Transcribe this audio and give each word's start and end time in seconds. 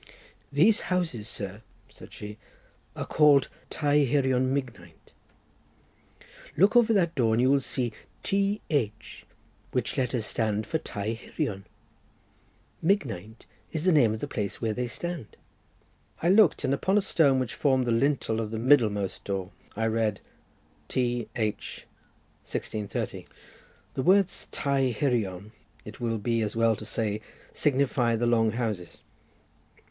"These 0.51 0.81
houses, 0.89 1.27
sir," 1.29 1.61
said 1.87 2.11
she, 2.11 2.39
"are 2.95 3.05
called 3.05 3.49
Tai 3.69 3.99
Hirion 3.99 4.51
Mignaint. 4.51 5.13
Look 6.57 6.75
over 6.75 6.91
that 6.91 7.13
door 7.13 7.35
and 7.35 7.41
you 7.41 7.51
will 7.51 7.59
see 7.59 7.93
T. 8.23 8.61
H., 8.71 9.27
which 9.71 9.99
letters 9.99 10.25
stand 10.25 10.65
for 10.65 10.79
Tai 10.79 11.11
Hirion. 11.11 11.65
Mignaint 12.83 13.45
is 13.71 13.83
the 13.83 13.91
name 13.91 14.11
of 14.11 14.21
the 14.21 14.27
place 14.27 14.59
where 14.59 14.73
they 14.73 14.87
stand." 14.87 15.37
I 16.23 16.29
looked, 16.29 16.63
and 16.63 16.73
upon 16.73 16.97
a 16.97 17.01
stone 17.03 17.37
which 17.37 17.53
formed 17.53 17.85
the 17.85 17.91
lintel 17.91 18.39
of 18.41 18.49
the 18.49 18.57
middlemost 18.57 19.23
door 19.23 19.51
I 19.75 19.85
read 19.85 20.19
T. 20.87 21.29
H. 21.35 21.83
1630. 22.43 23.27
The 23.93 24.01
words 24.01 24.47
Tai 24.51 24.93
Hirion, 24.93 25.51
it 25.85 26.01
will 26.01 26.17
be 26.17 26.41
as 26.41 26.55
well 26.55 26.75
to 26.75 26.85
say, 26.85 27.21
signify 27.53 28.15
the 28.15 28.25
long 28.25 28.53
houses. 28.53 29.03